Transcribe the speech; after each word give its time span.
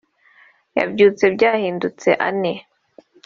yabyutse 0.77 1.23
byahindutse 1.35 2.09
ane 2.27 2.53